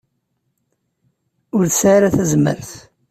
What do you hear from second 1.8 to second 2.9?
ara tazmert.